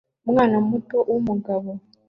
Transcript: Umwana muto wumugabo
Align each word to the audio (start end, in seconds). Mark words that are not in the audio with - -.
Umwana 0.25 0.55
muto 0.69 0.97
wumugabo 1.09 1.71